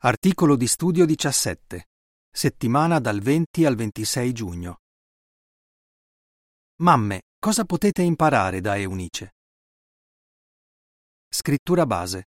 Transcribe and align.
Articolo 0.00 0.54
di 0.54 0.68
studio 0.68 1.04
17. 1.04 1.88
Settimana 2.30 3.00
dal 3.00 3.18
20 3.18 3.64
al 3.64 3.74
26 3.74 4.32
giugno. 4.32 4.76
Mamme, 6.82 7.22
cosa 7.36 7.64
potete 7.64 8.02
imparare 8.02 8.60
da 8.60 8.78
Eunice? 8.78 9.34
Scrittura 11.28 11.84
base. 11.84 12.28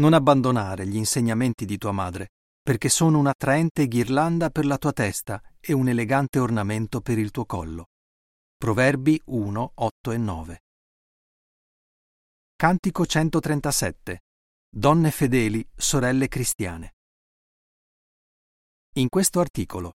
Non 0.00 0.12
abbandonare 0.12 0.86
gli 0.86 0.96
insegnamenti 0.96 1.64
di 1.64 1.78
tua 1.78 1.92
madre, 1.92 2.32
perché 2.60 2.90
sono 2.90 3.18
un'attraente 3.20 3.88
ghirlanda 3.88 4.50
per 4.50 4.66
la 4.66 4.76
tua 4.76 4.92
testa 4.92 5.42
e 5.58 5.72
un 5.72 5.88
elegante 5.88 6.38
ornamento 6.40 7.00
per 7.00 7.16
il 7.16 7.30
tuo 7.30 7.46
collo. 7.46 7.86
Proverbi 8.54 9.18
1, 9.24 9.72
8 9.76 10.10
e 10.10 10.18
9. 10.18 10.62
Cantico 12.54 13.06
137. 13.06 14.20
Donne 14.74 15.10
fedeli, 15.10 15.62
sorelle 15.76 16.28
cristiane. 16.28 16.94
In 18.94 19.10
questo 19.10 19.38
articolo. 19.38 19.92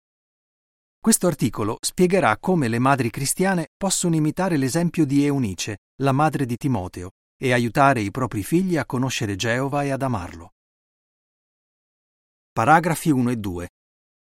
Questo 0.99 1.27
articolo 1.27 1.77
spiegherà 1.79 2.39
come 2.39 2.67
le 2.67 2.79
madri 2.79 3.11
cristiane 3.11 3.67
possono 3.77 4.15
imitare 4.15 4.57
l'esempio 4.57 5.05
di 5.05 5.23
Eunice, 5.25 5.81
la 6.01 6.11
madre 6.11 6.47
di 6.47 6.57
Timoteo, 6.57 7.11
e 7.37 7.53
aiutare 7.53 8.01
i 8.01 8.09
propri 8.09 8.43
figli 8.43 8.75
a 8.75 8.85
conoscere 8.87 9.35
Geova 9.35 9.83
e 9.83 9.91
ad 9.91 10.01
amarlo. 10.01 10.53
Paragrafi 12.51 13.11
1 13.11 13.29
e 13.29 13.37
2. 13.37 13.69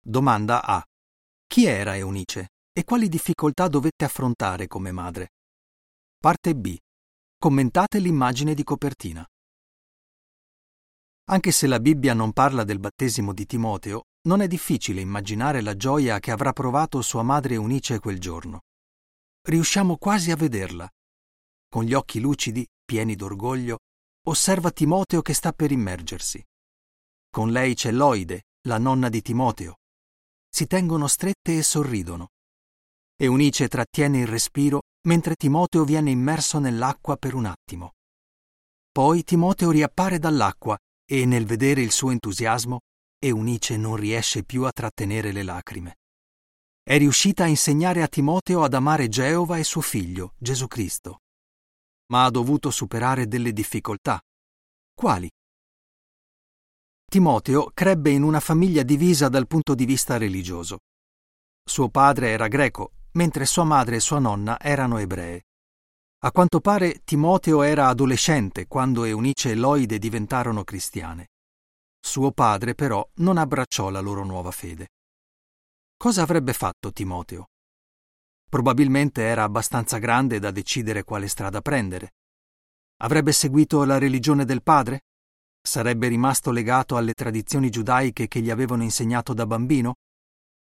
Domanda 0.00 0.64
A. 0.64 0.84
Chi 1.46 1.66
era 1.66 1.96
Eunice 1.96 2.48
e 2.72 2.82
quali 2.82 3.08
difficoltà 3.08 3.68
dovette 3.68 4.04
affrontare 4.04 4.66
come 4.66 4.90
madre? 4.90 5.34
Parte 6.18 6.56
B. 6.56 6.76
Commentate 7.38 8.00
l'immagine 8.00 8.54
di 8.54 8.64
copertina. 8.64 9.24
Anche 11.26 11.52
se 11.52 11.66
la 11.66 11.80
Bibbia 11.80 12.12
non 12.12 12.32
parla 12.32 12.64
del 12.64 12.78
battesimo 12.78 13.32
di 13.32 13.46
Timoteo, 13.46 14.08
non 14.28 14.42
è 14.42 14.46
difficile 14.46 15.00
immaginare 15.00 15.62
la 15.62 15.74
gioia 15.74 16.18
che 16.18 16.30
avrà 16.30 16.52
provato 16.52 17.00
sua 17.00 17.22
madre 17.22 17.54
Eunice 17.54 17.98
quel 17.98 18.20
giorno. 18.20 18.60
Riusciamo 19.40 19.96
quasi 19.96 20.30
a 20.30 20.36
vederla. 20.36 20.86
Con 21.66 21.84
gli 21.84 21.94
occhi 21.94 22.20
lucidi, 22.20 22.66
pieni 22.84 23.16
d'orgoglio, 23.16 23.78
osserva 24.26 24.70
Timoteo 24.70 25.22
che 25.22 25.32
sta 25.32 25.52
per 25.52 25.72
immergersi. 25.72 26.44
Con 27.30 27.50
lei 27.50 27.74
c'è 27.74 27.90
Loide, 27.90 28.44
la 28.68 28.78
nonna 28.78 29.08
di 29.08 29.22
Timoteo. 29.22 29.78
Si 30.48 30.66
tengono 30.66 31.06
strette 31.06 31.56
e 31.56 31.62
sorridono. 31.62 32.28
Eunice 33.16 33.68
trattiene 33.68 34.20
il 34.20 34.26
respiro 34.26 34.82
mentre 35.06 35.36
Timoteo 35.36 35.84
viene 35.84 36.10
immerso 36.10 36.58
nell'acqua 36.58 37.16
per 37.16 37.34
un 37.34 37.46
attimo. 37.46 37.92
Poi 38.92 39.24
Timoteo 39.24 39.70
riappare 39.70 40.18
dall'acqua 40.18 40.78
e 41.06 41.26
nel 41.26 41.46
vedere 41.46 41.82
il 41.82 41.90
suo 41.90 42.10
entusiasmo, 42.10 42.80
Eunice 43.18 43.76
non 43.76 43.96
riesce 43.96 44.44
più 44.44 44.64
a 44.64 44.72
trattenere 44.72 45.32
le 45.32 45.42
lacrime. 45.42 45.96
È 46.82 46.98
riuscita 46.98 47.44
a 47.44 47.46
insegnare 47.46 48.02
a 48.02 48.08
Timoteo 48.08 48.62
ad 48.62 48.74
amare 48.74 49.08
Geova 49.08 49.56
e 49.56 49.64
suo 49.64 49.80
figlio, 49.80 50.34
Gesù 50.38 50.66
Cristo. 50.66 51.20
Ma 52.08 52.24
ha 52.24 52.30
dovuto 52.30 52.70
superare 52.70 53.26
delle 53.26 53.52
difficoltà. 53.52 54.20
Quali? 54.92 55.30
Timoteo 57.10 57.70
crebbe 57.72 58.10
in 58.10 58.22
una 58.22 58.40
famiglia 58.40 58.82
divisa 58.82 59.28
dal 59.28 59.46
punto 59.46 59.74
di 59.74 59.86
vista 59.86 60.18
religioso. 60.18 60.80
Suo 61.64 61.88
padre 61.88 62.28
era 62.28 62.48
greco, 62.48 62.92
mentre 63.12 63.46
sua 63.46 63.64
madre 63.64 63.96
e 63.96 64.00
sua 64.00 64.18
nonna 64.18 64.60
erano 64.60 64.98
ebree. 64.98 65.44
A 66.24 66.32
quanto 66.32 66.60
pare 66.60 67.02
Timoteo 67.04 67.60
era 67.60 67.88
adolescente 67.88 68.66
quando 68.66 69.04
Eunice 69.04 69.50
e 69.50 69.54
Loide 69.54 69.98
diventarono 69.98 70.64
cristiane. 70.64 71.28
Suo 72.00 72.32
padre 72.32 72.74
però 72.74 73.06
non 73.16 73.36
abbracciò 73.36 73.90
la 73.90 74.00
loro 74.00 74.24
nuova 74.24 74.50
fede. 74.50 74.88
Cosa 75.98 76.22
avrebbe 76.22 76.54
fatto 76.54 76.92
Timoteo? 76.92 77.48
Probabilmente 78.48 79.20
era 79.20 79.42
abbastanza 79.42 79.98
grande 79.98 80.38
da 80.38 80.50
decidere 80.50 81.04
quale 81.04 81.28
strada 81.28 81.60
prendere. 81.60 82.12
Avrebbe 83.02 83.32
seguito 83.32 83.84
la 83.84 83.98
religione 83.98 84.46
del 84.46 84.62
padre? 84.62 85.02
Sarebbe 85.60 86.08
rimasto 86.08 86.52
legato 86.52 86.96
alle 86.96 87.12
tradizioni 87.12 87.68
giudaiche 87.68 88.28
che 88.28 88.40
gli 88.40 88.48
avevano 88.48 88.82
insegnato 88.82 89.34
da 89.34 89.44
bambino? 89.44 89.96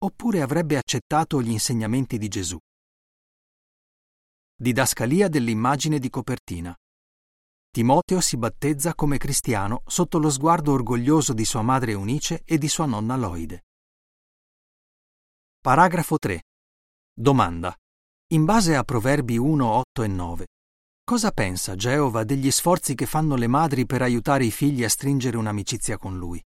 Oppure 0.04 0.42
avrebbe 0.42 0.76
accettato 0.76 1.40
gli 1.40 1.50
insegnamenti 1.50 2.18
di 2.18 2.28
Gesù? 2.28 2.58
Didascalia 4.58 5.28
dell'immagine 5.28 5.98
di 5.98 6.08
copertina. 6.08 6.74
Timoteo 7.70 8.22
si 8.22 8.38
battezza 8.38 8.94
come 8.94 9.18
cristiano 9.18 9.82
sotto 9.84 10.18
lo 10.18 10.30
sguardo 10.30 10.72
orgoglioso 10.72 11.34
di 11.34 11.44
sua 11.44 11.60
madre 11.60 11.90
Eunice 11.90 12.40
e 12.42 12.56
di 12.56 12.66
sua 12.66 12.86
nonna 12.86 13.16
Loide. 13.16 13.66
Paragrafo 15.60 16.16
3. 16.16 16.42
Domanda. 17.12 17.76
In 18.28 18.46
base 18.46 18.76
a 18.76 18.82
Proverbi 18.82 19.36
1, 19.36 19.66
8 19.66 20.02
e 20.02 20.06
9, 20.06 20.46
cosa 21.04 21.32
pensa 21.32 21.74
Geova 21.74 22.24
degli 22.24 22.50
sforzi 22.50 22.94
che 22.94 23.04
fanno 23.04 23.36
le 23.36 23.48
madri 23.48 23.84
per 23.84 24.00
aiutare 24.00 24.46
i 24.46 24.50
figli 24.50 24.84
a 24.84 24.88
stringere 24.88 25.36
un'amicizia 25.36 25.98
con 25.98 26.16
lui? 26.16 26.42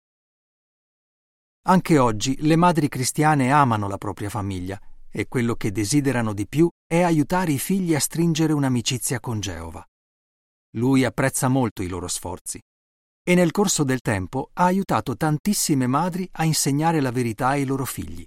Anche 1.66 1.98
oggi 1.98 2.38
le 2.40 2.56
madri 2.56 2.88
cristiane 2.88 3.52
amano 3.52 3.86
la 3.86 3.98
propria 3.98 4.30
famiglia 4.30 4.80
e 5.10 5.26
quello 5.28 5.54
che 5.54 5.72
desiderano 5.72 6.32
di 6.32 6.46
più 6.46 6.68
è 6.86 7.02
aiutare 7.02 7.52
i 7.52 7.58
figli 7.58 7.94
a 7.94 8.00
stringere 8.00 8.52
un'amicizia 8.52 9.20
con 9.20 9.40
Geova. 9.40 9.84
Lui 10.76 11.04
apprezza 11.04 11.48
molto 11.48 11.82
i 11.82 11.88
loro 11.88 12.08
sforzi 12.08 12.60
e 13.28 13.34
nel 13.34 13.50
corso 13.50 13.84
del 13.84 14.00
tempo 14.00 14.50
ha 14.54 14.64
aiutato 14.64 15.14
tantissime 15.14 15.86
madri 15.86 16.26
a 16.32 16.44
insegnare 16.44 17.00
la 17.00 17.10
verità 17.10 17.48
ai 17.48 17.66
loro 17.66 17.84
figli. 17.84 18.24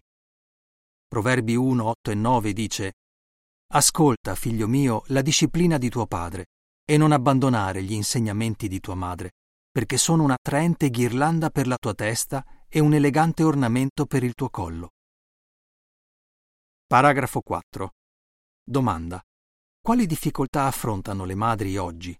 Proverbi 1.07 1.55
1, 1.55 1.83
8 1.83 2.11
e 2.11 2.15
9 2.15 2.53
dice 2.53 2.93
Ascolta, 3.73 4.35
figlio 4.35 4.67
mio, 4.67 5.03
la 5.07 5.21
disciplina 5.21 5.77
di 5.79 5.89
tuo 5.89 6.05
padre 6.05 6.45
e 6.85 6.97
non 6.97 7.11
abbandonare 7.11 7.81
gli 7.81 7.93
insegnamenti 7.93 8.67
di 8.67 8.79
tua 8.79 8.95
madre, 8.95 9.31
perché 9.71 9.97
sono 9.97 10.23
un'attraente 10.23 10.89
ghirlanda 10.89 11.49
per 11.49 11.65
la 11.65 11.77
tua 11.77 11.93
testa 11.93 12.45
e 12.67 12.79
un 12.79 12.93
elegante 12.93 13.43
ornamento 13.43 14.05
per 14.05 14.23
il 14.23 14.33
tuo 14.33 14.49
collo. 14.49 14.89
Paragrafo 16.91 17.39
4. 17.39 17.93
Domanda. 18.61 19.21
Quali 19.79 20.05
difficoltà 20.05 20.65
affrontano 20.65 21.23
le 21.23 21.35
madri 21.35 21.77
oggi? 21.77 22.13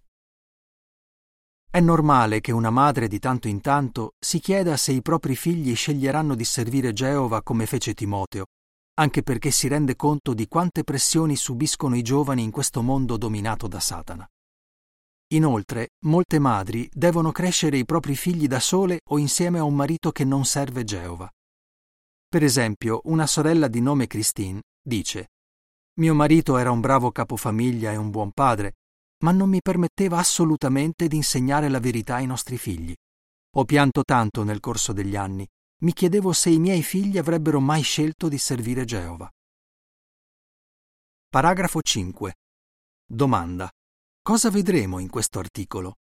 È 1.70 1.78
normale 1.78 2.40
che 2.40 2.52
una 2.52 2.70
madre 2.70 3.06
di 3.06 3.18
tanto 3.18 3.48
in 3.48 3.60
tanto 3.60 4.12
si 4.18 4.40
chieda 4.40 4.78
se 4.78 4.92
i 4.92 5.02
propri 5.02 5.36
figli 5.36 5.76
sceglieranno 5.76 6.34
di 6.34 6.46
servire 6.46 6.94
Geova 6.94 7.42
come 7.42 7.66
fece 7.66 7.92
Timoteo, 7.92 8.46
anche 8.94 9.22
perché 9.22 9.50
si 9.50 9.68
rende 9.68 9.94
conto 9.94 10.32
di 10.32 10.48
quante 10.48 10.84
pressioni 10.84 11.36
subiscono 11.36 11.94
i 11.94 12.00
giovani 12.00 12.42
in 12.42 12.50
questo 12.50 12.80
mondo 12.80 13.18
dominato 13.18 13.68
da 13.68 13.78
Satana. 13.78 14.26
Inoltre, 15.34 15.90
molte 16.06 16.38
madri 16.38 16.88
devono 16.90 17.30
crescere 17.30 17.76
i 17.76 17.84
propri 17.84 18.16
figli 18.16 18.46
da 18.46 18.58
sole 18.58 19.00
o 19.10 19.18
insieme 19.18 19.58
a 19.58 19.64
un 19.64 19.74
marito 19.74 20.12
che 20.12 20.24
non 20.24 20.46
serve 20.46 20.82
Geova. 20.84 21.30
Per 22.32 22.42
esempio, 22.42 23.02
una 23.04 23.26
sorella 23.26 23.68
di 23.68 23.82
nome 23.82 24.06
Christine 24.06 24.62
dice 24.82 25.32
Mio 25.98 26.14
marito 26.14 26.56
era 26.56 26.70
un 26.70 26.80
bravo 26.80 27.12
capofamiglia 27.12 27.92
e 27.92 27.96
un 27.96 28.08
buon 28.08 28.32
padre, 28.32 28.76
ma 29.22 29.32
non 29.32 29.50
mi 29.50 29.60
permetteva 29.60 30.16
assolutamente 30.16 31.08
di 31.08 31.16
insegnare 31.16 31.68
la 31.68 31.78
verità 31.78 32.14
ai 32.14 32.24
nostri 32.24 32.56
figli. 32.56 32.94
Ho 33.56 33.66
pianto 33.66 34.02
tanto 34.02 34.44
nel 34.44 34.60
corso 34.60 34.94
degli 34.94 35.14
anni, 35.14 35.46
mi 35.82 35.92
chiedevo 35.92 36.32
se 36.32 36.48
i 36.48 36.58
miei 36.58 36.82
figli 36.82 37.18
avrebbero 37.18 37.60
mai 37.60 37.82
scelto 37.82 38.30
di 38.30 38.38
servire 38.38 38.86
Geova. 38.86 39.30
Paragrafo 41.28 41.82
5. 41.82 42.34
Domanda. 43.04 43.70
Cosa 44.22 44.48
vedremo 44.48 45.00
in 45.00 45.10
questo 45.10 45.38
articolo? 45.38 45.96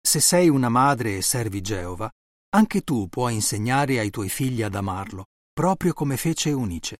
Se 0.00 0.20
sei 0.20 0.48
una 0.48 0.68
madre 0.68 1.16
e 1.16 1.22
servi 1.22 1.60
Geova, 1.60 2.08
anche 2.50 2.82
tu 2.82 3.08
puoi 3.08 3.34
insegnare 3.34 3.98
ai 3.98 4.10
tuoi 4.10 4.28
figli 4.28 4.62
ad 4.62 4.74
amarlo, 4.74 5.26
proprio 5.52 5.92
come 5.92 6.16
fece 6.16 6.50
Eunice. 6.50 6.98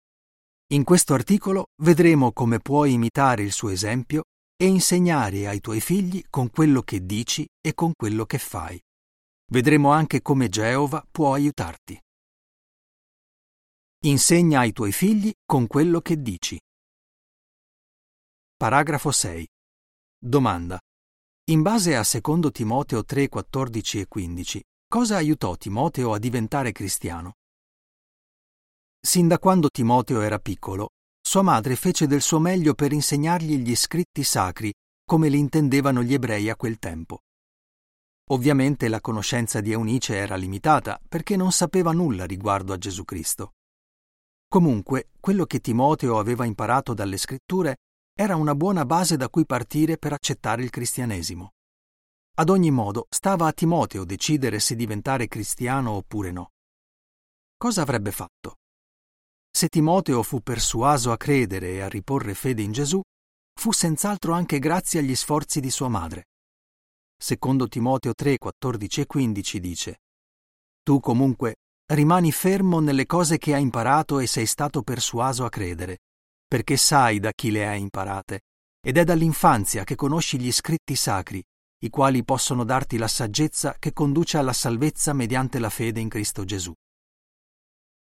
In 0.72 0.84
questo 0.84 1.14
articolo 1.14 1.66
vedremo 1.82 2.32
come 2.32 2.60
puoi 2.60 2.92
imitare 2.92 3.42
il 3.42 3.52
suo 3.52 3.70
esempio 3.70 4.24
e 4.56 4.66
insegnare 4.66 5.48
ai 5.48 5.60
tuoi 5.60 5.80
figli 5.80 6.22
con 6.30 6.50
quello 6.50 6.82
che 6.82 7.04
dici 7.04 7.46
e 7.60 7.74
con 7.74 7.92
quello 7.96 8.26
che 8.26 8.38
fai. 8.38 8.80
Vedremo 9.50 9.90
anche 9.90 10.22
come 10.22 10.48
Geova 10.48 11.04
può 11.10 11.34
aiutarti. 11.34 11.98
Insegna 14.04 14.60
ai 14.60 14.72
tuoi 14.72 14.92
figli 14.92 15.32
con 15.44 15.66
quello 15.66 16.00
che 16.00 16.22
dici. 16.22 16.58
Paragrafo 18.56 19.10
6. 19.10 19.46
Domanda. 20.16 20.78
In 21.50 21.62
base 21.62 21.96
a 21.96 22.04
2 22.04 22.50
Timoteo 22.52 23.04
3, 23.04 23.28
14 23.28 24.00
e 24.00 24.06
15, 24.06 24.62
Cosa 24.92 25.14
aiutò 25.14 25.56
Timoteo 25.56 26.12
a 26.14 26.18
diventare 26.18 26.72
cristiano? 26.72 27.34
Sin 29.00 29.28
da 29.28 29.38
quando 29.38 29.68
Timoteo 29.70 30.20
era 30.20 30.40
piccolo, 30.40 30.88
sua 31.24 31.42
madre 31.42 31.76
fece 31.76 32.08
del 32.08 32.20
suo 32.20 32.40
meglio 32.40 32.74
per 32.74 32.90
insegnargli 32.92 33.58
gli 33.58 33.76
scritti 33.76 34.24
sacri 34.24 34.72
come 35.04 35.28
li 35.28 35.38
intendevano 35.38 36.02
gli 36.02 36.12
ebrei 36.12 36.50
a 36.50 36.56
quel 36.56 36.80
tempo. 36.80 37.20
Ovviamente 38.30 38.88
la 38.88 39.00
conoscenza 39.00 39.60
di 39.60 39.70
Eunice 39.70 40.16
era 40.16 40.34
limitata 40.34 41.00
perché 41.08 41.36
non 41.36 41.52
sapeva 41.52 41.92
nulla 41.92 42.24
riguardo 42.24 42.72
a 42.72 42.76
Gesù 42.76 43.04
Cristo. 43.04 43.52
Comunque, 44.48 45.10
quello 45.20 45.46
che 45.46 45.60
Timoteo 45.60 46.18
aveva 46.18 46.46
imparato 46.46 46.94
dalle 46.94 47.16
scritture 47.16 47.76
era 48.12 48.34
una 48.34 48.56
buona 48.56 48.84
base 48.84 49.16
da 49.16 49.28
cui 49.28 49.46
partire 49.46 49.98
per 49.98 50.14
accettare 50.14 50.64
il 50.64 50.70
cristianesimo. 50.70 51.52
Ad 52.34 52.48
ogni 52.48 52.70
modo, 52.70 53.06
stava 53.10 53.46
a 53.46 53.52
Timoteo 53.52 54.04
decidere 54.04 54.60
se 54.60 54.74
diventare 54.74 55.28
cristiano 55.28 55.90
oppure 55.90 56.30
no. 56.30 56.50
Cosa 57.56 57.82
avrebbe 57.82 58.12
fatto? 58.12 58.56
Se 59.50 59.68
Timoteo 59.68 60.22
fu 60.22 60.40
persuaso 60.40 61.12
a 61.12 61.16
credere 61.16 61.72
e 61.72 61.80
a 61.80 61.88
riporre 61.88 62.34
fede 62.34 62.62
in 62.62 62.72
Gesù, 62.72 63.00
fu 63.60 63.72
senz'altro 63.72 64.32
anche 64.32 64.58
grazie 64.58 65.00
agli 65.00 65.14
sforzi 65.14 65.60
di 65.60 65.70
sua 65.70 65.88
madre. 65.88 66.28
Secondo 67.20 67.68
Timoteo 67.68 68.14
3, 68.14 68.38
14 68.38 69.00
e 69.02 69.06
15 69.06 69.60
dice 69.60 70.00
Tu 70.82 71.00
comunque 71.00 71.56
rimani 71.92 72.32
fermo 72.32 72.80
nelle 72.80 73.04
cose 73.04 73.36
che 73.36 73.54
hai 73.54 73.60
imparato 73.60 74.20
e 74.20 74.26
sei 74.26 74.46
stato 74.46 74.82
persuaso 74.82 75.44
a 75.44 75.50
credere, 75.50 75.98
perché 76.46 76.76
sai 76.78 77.18
da 77.18 77.32
chi 77.32 77.50
le 77.50 77.66
hai 77.66 77.80
imparate, 77.80 78.40
ed 78.80 78.96
è 78.96 79.04
dall'infanzia 79.04 79.84
che 79.84 79.96
conosci 79.96 80.38
gli 80.40 80.50
scritti 80.50 80.96
sacri, 80.96 81.42
i 81.82 81.88
quali 81.88 82.24
possono 82.24 82.64
darti 82.64 82.98
la 82.98 83.08
saggezza 83.08 83.76
che 83.78 83.92
conduce 83.92 84.36
alla 84.36 84.52
salvezza 84.52 85.12
mediante 85.14 85.58
la 85.58 85.70
fede 85.70 86.00
in 86.00 86.08
Cristo 86.08 86.44
Gesù. 86.44 86.72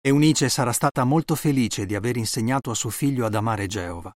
Eunice 0.02 0.50
sarà 0.50 0.72
stata 0.72 1.04
molto 1.04 1.36
felice 1.36 1.86
di 1.86 1.94
aver 1.94 2.18
insegnato 2.18 2.72
a 2.72 2.74
suo 2.74 2.90
figlio 2.90 3.26
ad 3.26 3.36
amare 3.36 3.68
Geova. 3.68 4.12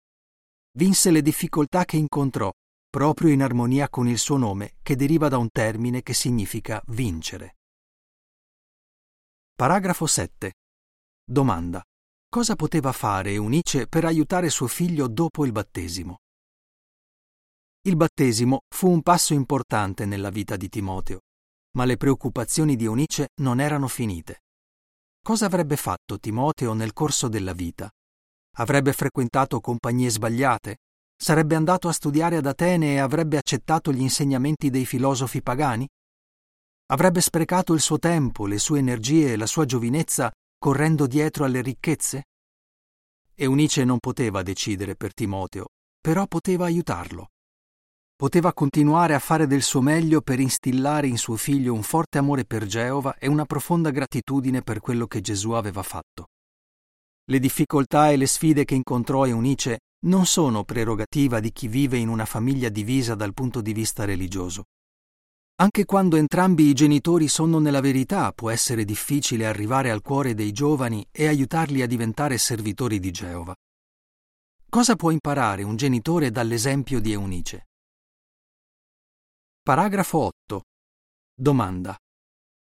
Vinse 0.79 1.11
le 1.11 1.21
difficoltà 1.21 1.85
che 1.85 1.97
incontrò, 1.97 2.51
proprio 2.89 3.31
in 3.31 3.43
armonia 3.43 3.91
con 3.91 4.09
il 4.09 4.19
suo 4.19 4.39
nome, 4.39 4.77
che 4.81 4.97
deriva 4.97 5.29
da 5.29 5.37
un 5.37 5.51
termine 5.51 6.03
che 6.03 6.15
significa 6.15 6.81
vincere. 6.87 7.57
Paragrafo 9.55 10.07
7. 10.07 10.53
Domanda. 11.25 11.83
Cosa 12.27 12.57
poteva 12.57 12.93
fare 12.93 13.33
Eunice 13.33 13.87
per 13.87 14.07
aiutare 14.07 14.49
suo 14.49 14.67
figlio 14.67 15.09
dopo 15.09 15.45
il 15.45 15.53
battesimo? 15.53 16.22
Il 17.85 17.97
battesimo 17.97 18.61
fu 18.73 18.89
un 18.89 19.03
passo 19.03 19.35
importante 19.35 20.07
nella 20.07 20.31
vita 20.31 20.57
di 20.57 20.69
Timoteo, 20.69 21.23
ma 21.77 21.85
le 21.85 21.97
preoccupazioni 21.97 22.77
di 22.77 22.85
Eunice 22.85 23.31
non 23.41 23.59
erano 23.59 23.89
finite. 23.89 24.43
Cosa 25.21 25.47
avrebbe 25.47 25.75
fatto 25.75 26.21
Timoteo 26.21 26.75
nel 26.75 26.93
corso 26.93 27.27
della 27.27 27.53
vita? 27.53 27.91
Avrebbe 28.59 28.93
frequentato 28.93 29.59
compagnie 29.59 30.11
sbagliate? 30.11 30.77
Sarebbe 31.21 31.57
andato 31.57 31.89
a 31.89 31.93
studiare 31.93 32.37
ad 32.37 32.47
Atene 32.47 32.93
e 32.93 32.99
avrebbe 32.99 33.37
accettato 33.37 33.91
gli 33.91 34.01
insegnamenti 34.01 34.71
dei 34.71 34.87
filosofi 34.87 35.43
pagani? 35.43 35.89
Avrebbe 36.93 37.21
sprecato 37.21 37.73
il 37.73 37.81
suo 37.81 37.99
tempo, 37.99 38.47
le 38.47 38.59
sue 38.59 38.79
energie 38.79 39.33
e 39.33 39.37
la 39.37 39.47
sua 39.47 39.65
giovinezza 39.65 40.31
correndo 40.57 41.09
dietro 41.09 41.45
alle 41.45 41.63
ricchezze? 41.63 42.27
Eunice 43.35 43.83
non 43.83 43.99
poteva 43.99 44.43
decidere 44.43 44.95
per 44.95 45.13
Timoteo, 45.13 45.71
però 46.01 46.29
poteva 46.29 46.67
aiutarlo 46.67 47.32
poteva 48.23 48.53
continuare 48.53 49.15
a 49.15 49.19
fare 49.19 49.49
del 49.49 49.63
suo 49.63 49.81
meglio 49.81 50.21
per 50.21 50.39
instillare 50.39 51.09
in 51.09 51.19
suo 51.19 51.35
figlio 51.35 51.75
un 51.75 51.83
forte 51.83 52.19
amore 52.19 52.45
per 52.45 52.67
Geova 52.67 53.17
e 53.19 53.27
una 53.27 53.45
profonda 53.47 53.91
gratitudine 53.91 54.63
per 54.63 54.79
quello 54.79 55.09
che 55.09 55.21
Gesù 55.21 55.51
aveva 55.51 55.83
fatto. 55.83 56.29
Le 57.25 57.41
difficoltà 57.41 58.13
e 58.13 58.17
le 58.17 58.29
sfide 58.29 58.65
che 58.65 58.77
incontrò 58.77 59.27
Eunice 59.27 59.81
non 60.07 60.25
sono 60.25 60.63
prerogativa 60.63 61.41
di 61.41 61.51
chi 61.51 61.67
vive 61.67 61.99
in 61.99 62.07
una 62.07 62.25
famiglia 62.25 62.69
divisa 62.69 63.17
dal 63.17 63.35
punto 63.35 63.61
di 63.61 63.73
vista 63.73 64.05
religioso. 64.05 64.67
Anche 65.57 65.85
quando 65.85 66.15
entrambi 66.15 66.67
i 66.67 66.75
genitori 66.75 67.27
sono 67.27 67.59
nella 67.59 67.81
verità 67.81 68.31
può 68.31 68.51
essere 68.51 68.85
difficile 68.85 69.47
arrivare 69.47 69.91
al 69.91 70.01
cuore 70.01 70.35
dei 70.35 70.53
giovani 70.53 71.05
e 71.11 71.27
aiutarli 71.27 71.83
a 71.83 71.89
diventare 71.89 72.39
servitori 72.39 73.01
di 73.01 73.11
Geova. 73.11 73.53
Cosa 74.69 74.95
può 74.95 75.11
imparare 75.11 75.65
un 75.65 75.75
genitore 75.75 76.31
dall'esempio 76.31 77.01
di 77.01 77.11
Eunice? 77.11 77.67
Paragrafo 79.65 80.19
8. 80.19 80.63
Domanda. 81.33 81.97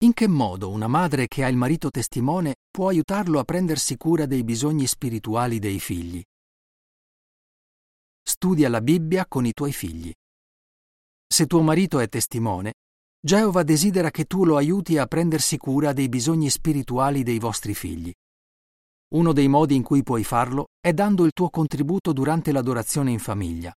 In 0.04 0.12
che 0.12 0.28
modo 0.28 0.70
una 0.70 0.86
madre 0.86 1.26
che 1.26 1.42
ha 1.42 1.48
il 1.48 1.56
marito 1.56 1.90
testimone 1.90 2.54
può 2.70 2.86
aiutarlo 2.86 3.40
a 3.40 3.44
prendersi 3.44 3.96
cura 3.96 4.24
dei 4.24 4.44
bisogni 4.44 4.86
spirituali 4.86 5.58
dei 5.58 5.80
figli? 5.80 6.22
Studia 8.22 8.68
la 8.68 8.80
Bibbia 8.80 9.26
con 9.26 9.46
i 9.46 9.52
tuoi 9.52 9.72
figli. 9.72 10.12
Se 11.26 11.46
tuo 11.46 11.62
marito 11.62 11.98
è 11.98 12.08
testimone, 12.08 12.74
Geova 13.18 13.64
desidera 13.64 14.12
che 14.12 14.26
tu 14.26 14.44
lo 14.44 14.56
aiuti 14.56 14.96
a 14.96 15.06
prendersi 15.06 15.56
cura 15.56 15.92
dei 15.92 16.08
bisogni 16.08 16.50
spirituali 16.50 17.24
dei 17.24 17.40
vostri 17.40 17.74
figli. 17.74 18.12
Uno 19.14 19.32
dei 19.32 19.48
modi 19.48 19.74
in 19.74 19.82
cui 19.82 20.04
puoi 20.04 20.22
farlo 20.22 20.66
è 20.78 20.92
dando 20.92 21.24
il 21.24 21.32
tuo 21.32 21.50
contributo 21.50 22.12
durante 22.12 22.52
l'adorazione 22.52 23.10
in 23.10 23.18
famiglia. 23.18 23.74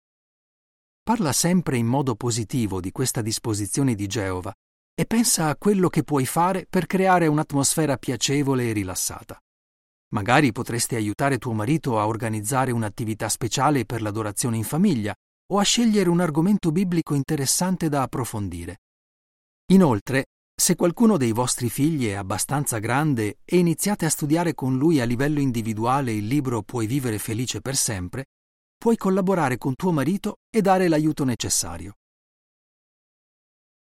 Parla 1.07 1.33
sempre 1.33 1.77
in 1.77 1.85
modo 1.85 2.15
positivo 2.15 2.79
di 2.79 2.91
questa 2.91 3.21
disposizione 3.21 3.93
di 3.93 4.07
Geova 4.07 4.51
e 4.95 5.05
pensa 5.05 5.49
a 5.49 5.55
quello 5.55 5.87
che 5.87 6.03
puoi 6.03 6.25
fare 6.25 6.65
per 6.67 6.87
creare 6.87 7.27
un'atmosfera 7.27 7.97
piacevole 7.97 8.69
e 8.69 8.73
rilassata. 8.73 9.39
Magari 10.15 10.51
potresti 10.51 10.95
aiutare 10.95 11.37
tuo 11.37 11.53
marito 11.53 11.99
a 11.99 12.07
organizzare 12.07 12.71
un'attività 12.71 13.29
speciale 13.29 13.85
per 13.85 14.01
l'adorazione 14.01 14.57
in 14.57 14.63
famiglia 14.63 15.13
o 15.53 15.59
a 15.59 15.63
scegliere 15.63 16.09
un 16.09 16.21
argomento 16.21 16.71
biblico 16.71 17.13
interessante 17.13 17.87
da 17.87 18.01
approfondire. 18.01 18.79
Inoltre, 19.73 20.25
se 20.59 20.73
qualcuno 20.73 21.17
dei 21.17 21.33
vostri 21.33 21.69
figli 21.69 22.07
è 22.07 22.13
abbastanza 22.13 22.79
grande 22.79 23.37
e 23.45 23.57
iniziate 23.57 24.07
a 24.07 24.09
studiare 24.09 24.55
con 24.55 24.75
lui 24.75 24.99
a 24.99 25.05
livello 25.05 25.39
individuale 25.39 26.13
il 26.13 26.25
libro 26.25 26.63
Puoi 26.63 26.87
vivere 26.87 27.19
felice 27.19 27.61
per 27.61 27.75
sempre, 27.75 28.25
puoi 28.77 28.97
collaborare 28.97 29.57
con 29.57 29.75
tuo 29.75 29.91
marito 29.91 30.37
e 30.49 30.61
dare 30.61 30.87
l'aiuto 30.87 31.23
necessario. 31.23 31.95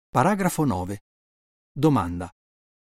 Paragrafo 0.09 0.65
9. 0.65 1.00
Domanda. 1.73 2.31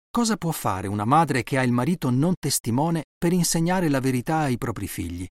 Cosa 0.09 0.35
può 0.37 0.51
fare 0.51 0.87
una 0.87 1.05
madre 1.05 1.43
che 1.43 1.57
ha 1.57 1.63
il 1.63 1.71
marito 1.71 2.09
non 2.09 2.33
testimone 2.39 3.05
per 3.17 3.33
insegnare 3.33 3.89
la 3.89 3.99
verità 3.99 4.39
ai 4.39 4.57
propri 4.57 4.87
figli? 4.87 5.27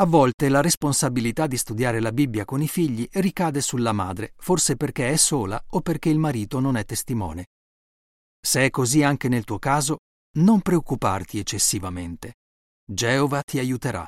A 0.00 0.04
volte 0.04 0.48
la 0.48 0.60
responsabilità 0.60 1.46
di 1.46 1.56
studiare 1.56 2.00
la 2.00 2.12
Bibbia 2.12 2.44
con 2.44 2.62
i 2.62 2.68
figli 2.68 3.08
ricade 3.12 3.60
sulla 3.60 3.92
madre, 3.92 4.34
forse 4.36 4.76
perché 4.76 5.10
è 5.10 5.16
sola 5.16 5.60
o 5.70 5.80
perché 5.80 6.08
il 6.10 6.18
marito 6.18 6.60
non 6.60 6.76
è 6.76 6.84
testimone. 6.84 7.46
Se 8.38 8.64
è 8.64 8.70
così 8.70 9.02
anche 9.02 9.28
nel 9.28 9.44
tuo 9.44 9.58
caso, 9.58 9.98
non 10.36 10.60
preoccuparti 10.60 11.38
eccessivamente. 11.38 12.34
Geova 12.84 13.42
ti 13.42 13.58
aiuterà. 13.58 14.06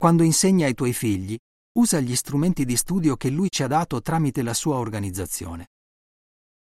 Quando 0.00 0.22
insegna 0.22 0.64
ai 0.64 0.72
tuoi 0.72 0.94
figli, 0.94 1.36
usa 1.72 2.00
gli 2.00 2.16
strumenti 2.16 2.64
di 2.64 2.74
studio 2.74 3.18
che 3.18 3.28
lui 3.28 3.50
ci 3.50 3.62
ha 3.62 3.66
dato 3.66 4.00
tramite 4.00 4.42
la 4.42 4.54
sua 4.54 4.76
organizzazione. 4.76 5.66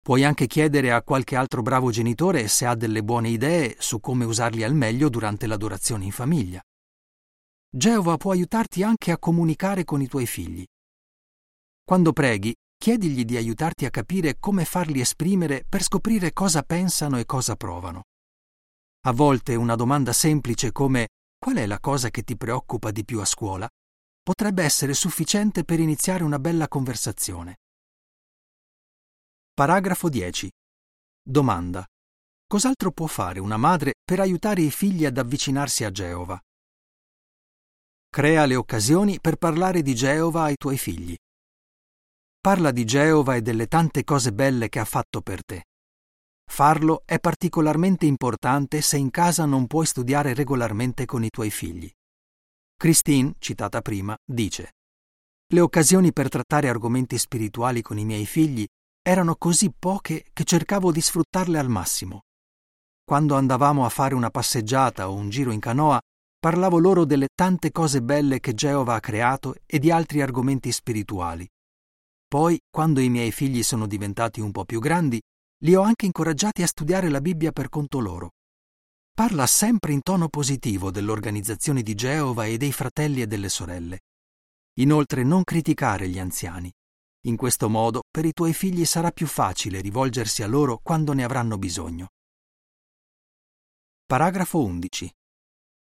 Puoi 0.02 0.24
anche 0.24 0.48
chiedere 0.48 0.92
a 0.92 1.04
qualche 1.04 1.36
altro 1.36 1.62
bravo 1.62 1.92
genitore 1.92 2.48
se 2.48 2.66
ha 2.66 2.74
delle 2.74 3.04
buone 3.04 3.30
idee 3.30 3.76
su 3.78 4.00
come 4.00 4.26
usarli 4.26 4.64
al 4.64 4.74
meglio 4.74 5.10
durante 5.10 5.46
l'adorazione 5.46 6.06
in 6.06 6.12
famiglia. 6.12 6.60
Geova 7.70 8.18
può 8.18 8.32
aiutarti 8.32 8.82
anche 8.82 9.12
a 9.12 9.20
comunicare 9.20 9.84
con 9.84 10.02
i 10.02 10.08
tuoi 10.08 10.26
figli. 10.26 10.66
Quando 11.84 12.14
preghi, 12.14 12.52
chiedigli 12.80 13.26
di 13.26 13.38
aiutarti 13.38 13.86
a 13.86 13.92
capire 13.92 14.38
come 14.40 14.66
farli 14.66 15.02
esprimere 15.02 15.68
per 15.70 15.84
scoprire 15.84 16.34
cosa 16.34 16.64
pensano 16.64 17.20
e 17.20 17.26
cosa 17.26 17.56
provano. 17.56 18.06
A 19.06 19.12
volte 19.12 19.54
una 19.54 19.76
domanda 19.76 20.14
semplice 20.14 20.72
come 20.72 21.10
Qual 21.40 21.56
è 21.56 21.66
la 21.66 21.80
cosa 21.80 22.10
che 22.10 22.24
ti 22.24 22.36
preoccupa 22.36 22.92
di 22.92 23.06
più 23.06 23.22
a 23.22 23.26
scuola? 23.26 23.68
Potrebbe 24.22 24.62
essere 24.62 24.94
sufficiente 24.94 25.64
per 25.64 25.80
iniziare 25.80 26.24
una 26.24 26.38
bella 26.38 26.68
conversazione. 26.68 27.56
Paragrafo 29.54 30.10
10. 30.10 30.52
Domanda. 31.22 31.86
Cos'altro 32.46 32.92
può 32.92 33.08
fare 33.08 33.40
una 33.40 33.56
madre 33.56 33.94
per 34.04 34.20
aiutare 34.20 34.64
i 34.64 34.70
figli 34.70 35.06
ad 35.06 35.18
avvicinarsi 35.18 35.86
a 35.86 35.92
Geova? 35.92 36.38
Crea 38.10 38.46
le 38.46 38.56
occasioni 38.56 39.22
per 39.22 39.38
parlare 39.38 39.82
di 39.82 39.96
Geova 39.96 40.44
ai 40.44 40.58
tuoi 40.58 40.78
figli. 40.78 41.16
Parla 42.38 42.72
di 42.72 42.84
Geova 42.84 43.36
e 43.36 43.42
delle 43.42 43.68
tante 43.68 44.04
cose 44.04 44.34
belle 44.34 44.68
che 44.68 44.80
ha 44.80 44.86
fatto 44.86 45.22
per 45.22 45.46
te. 45.46 45.69
Farlo 46.52 47.04
è 47.06 47.20
particolarmente 47.20 48.06
importante 48.06 48.82
se 48.82 48.98
in 48.98 49.12
casa 49.12 49.46
non 49.46 49.66
puoi 49.66 49.86
studiare 49.86 50.34
regolarmente 50.34 51.06
con 51.06 51.24
i 51.24 51.30
tuoi 51.30 51.52
figli. 51.52 51.90
Christine, 52.76 53.36
citata 53.40 53.82
prima, 53.82 54.18
dice 54.26 54.74
Le 55.54 55.60
occasioni 55.62 56.12
per 56.12 56.28
trattare 56.28 56.68
argomenti 56.68 57.18
spirituali 57.18 57.82
con 57.82 57.98
i 57.98 58.04
miei 58.04 58.26
figli 58.26 58.66
erano 59.02 59.36
così 59.36 59.72
poche 59.78 60.26
che 60.34 60.44
cercavo 60.44 60.92
di 60.92 61.00
sfruttarle 61.00 61.58
al 61.58 61.70
massimo. 61.70 62.24
Quando 63.06 63.36
andavamo 63.36 63.86
a 63.86 63.90
fare 63.90 64.14
una 64.14 64.30
passeggiata 64.30 65.10
o 65.10 65.14
un 65.14 65.30
giro 65.30 65.52
in 65.52 65.60
canoa, 65.62 66.00
parlavo 66.38 66.78
loro 66.78 67.06
delle 67.06 67.28
tante 67.34 67.72
cose 67.72 68.02
belle 68.02 68.42
che 68.42 68.54
Geova 68.54 68.96
ha 68.96 69.00
creato 69.00 69.56
e 69.66 69.80
di 69.80 69.92
altri 69.92 70.22
argomenti 70.22 70.74
spirituali. 70.74 71.48
Poi, 72.28 72.60
quando 72.70 73.00
i 73.00 73.10
miei 73.10 73.32
figli 73.32 73.64
sono 73.64 73.88
diventati 73.88 74.42
un 74.42 74.52
po' 74.52 74.66
più 74.66 74.80
grandi, 74.80 75.22
li 75.64 75.76
ho 75.76 75.82
anche 75.82 76.06
incoraggiati 76.06 76.64
a 76.64 76.68
studiare 76.68 77.10
la 77.10 77.22
Bibbia 77.22 77.52
per 77.52 77.70
conto 77.70 78.00
loro. 78.00 78.32
Parla 79.14 79.46
sempre 79.46 79.92
in 79.92 80.02
tono 80.02 80.30
positivo 80.30 80.92
dell'organizzazione 80.92 81.82
di 81.82 81.94
Geova 81.96 82.46
e 82.46 82.58
dei 82.58 82.72
fratelli 82.72 83.22
e 83.22 83.28
delle 83.28 83.50
sorelle. 83.50 84.00
Inoltre 84.80 85.24
non 85.24 85.44
criticare 85.44 86.08
gli 86.08 86.20
anziani. 86.20 86.72
In 87.26 87.36
questo 87.36 87.68
modo 87.68 88.04
per 88.10 88.24
i 88.24 88.32
tuoi 88.32 88.54
figli 88.54 88.86
sarà 88.86 89.12
più 89.12 89.28
facile 89.28 89.82
rivolgersi 89.82 90.42
a 90.42 90.48
loro 90.48 90.80
quando 90.82 91.12
ne 91.12 91.26
avranno 91.26 91.58
bisogno. 91.58 92.08
Paragrafo 94.06 94.64
11. 94.64 95.14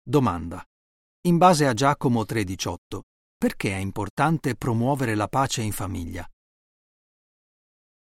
Domanda. 0.02 0.64
In 1.26 1.36
base 1.36 1.66
a 1.66 1.74
Giacomo 1.74 2.24
3:18, 2.24 3.02
perché 3.36 3.72
è 3.72 3.76
importante 3.76 4.54
promuovere 4.56 5.14
la 5.14 5.28
pace 5.28 5.60
in 5.60 5.72
famiglia? 5.72 6.26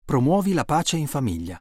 Promuovi 0.07 0.53
la 0.53 0.65
pace 0.65 0.97
in 0.97 1.09
famiglia. 1.09 1.59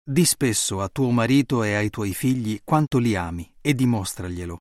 Di 0.00 0.24
spesso 0.24 0.80
a 0.80 0.88
tuo 0.88 1.10
marito 1.10 1.64
e 1.64 1.74
ai 1.74 1.90
tuoi 1.90 2.14
figli 2.14 2.60
quanto 2.62 2.98
li 2.98 3.16
ami 3.16 3.52
e 3.60 3.74
dimostraglielo. 3.74 4.60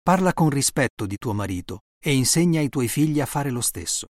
Parla 0.00 0.32
con 0.32 0.48
rispetto 0.48 1.06
di 1.06 1.16
tuo 1.18 1.32
marito 1.32 1.80
e 1.98 2.14
insegna 2.14 2.60
ai 2.60 2.68
tuoi 2.68 2.86
figli 2.86 3.20
a 3.20 3.26
fare 3.26 3.50
lo 3.50 3.60
stesso. 3.60 4.06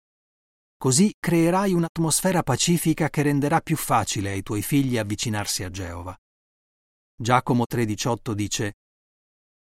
Così 0.75 1.13
creerai 1.17 1.71
un'atmosfera 1.71 2.43
pacifica 2.43 3.09
che 3.09 3.21
renderà 3.21 3.61
più 3.61 3.77
facile 3.77 4.31
ai 4.31 4.43
tuoi 4.43 4.61
figli 4.61 4.97
avvicinarsi 4.97 5.63
a 5.63 5.69
Geova. 5.69 6.13
Giacomo 7.15 7.63
3:18 7.65 8.33
dice 8.33 8.73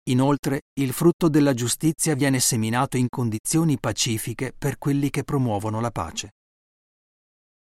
Inoltre, 0.09 0.61
il 0.79 0.93
frutto 0.93 1.29
della 1.29 1.53
giustizia 1.53 2.15
viene 2.15 2.39
seminato 2.39 2.97
in 2.97 3.05
condizioni 3.07 3.79
pacifiche 3.79 4.51
per 4.51 4.79
quelli 4.79 5.11
che 5.11 5.23
promuovono 5.23 5.79
la 5.79 5.91
pace. 5.91 6.31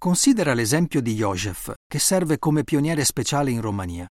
Considera 0.04 0.54
l'esempio 0.54 1.02
di 1.02 1.16
Joseph, 1.16 1.76
che 1.88 1.98
serve 1.98 2.38
come 2.38 2.66
pioniere 2.66 3.06
speciale 3.06 3.52
in 3.52 3.62
Romania. 3.62 4.06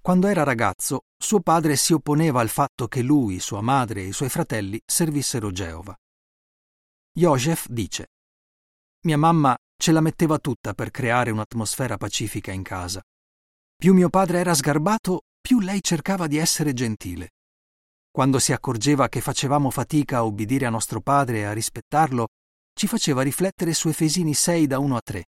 Quando 0.00 0.26
era 0.26 0.42
ragazzo, 0.42 1.02
suo 1.16 1.38
padre 1.38 1.76
si 1.76 1.92
opponeva 1.92 2.40
al 2.40 2.48
fatto 2.48 2.88
che 2.88 3.00
lui, 3.00 3.38
sua 3.38 3.60
madre 3.60 4.00
e 4.00 4.08
i 4.08 4.12
suoi 4.12 4.28
fratelli 4.28 4.80
servissero 4.84 5.52
Geova. 5.52 5.94
Joseph 7.12 7.68
dice: 7.68 8.08
Mia 9.02 9.16
mamma 9.16 9.56
ce 9.80 9.92
la 9.92 10.00
metteva 10.00 10.40
tutta 10.40 10.74
per 10.74 10.90
creare 10.90 11.30
un'atmosfera 11.30 11.96
pacifica 11.96 12.50
in 12.50 12.64
casa. 12.64 13.00
Più 13.76 13.94
mio 13.94 14.08
padre 14.08 14.40
era 14.40 14.54
sgarbato, 14.54 15.20
più 15.40 15.60
lei 15.60 15.84
cercava 15.84 16.26
di 16.26 16.38
essere 16.38 16.72
gentile. 16.72 17.34
Quando 18.10 18.40
si 18.40 18.52
accorgeva 18.52 19.08
che 19.08 19.20
facevamo 19.20 19.70
fatica 19.70 20.16
a 20.16 20.24
obbedire 20.24 20.66
a 20.66 20.70
nostro 20.70 21.00
padre 21.00 21.38
e 21.38 21.44
a 21.44 21.52
rispettarlo, 21.52 22.26
ci 22.74 22.86
faceva 22.86 23.22
riflettere 23.22 23.72
su 23.72 23.88
Efesini 23.88 24.34
6 24.34 24.66
da 24.66 24.78
1 24.78 24.96
a 24.96 25.00
3. 25.00 25.24